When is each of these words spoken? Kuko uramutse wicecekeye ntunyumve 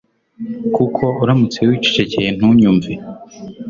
Kuko 0.75 1.03
uramutse 1.21 1.59
wicecekeye 1.69 2.29
ntunyumve 2.37 2.91